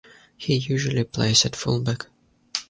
[0.35, 2.07] He usually plays at fullback.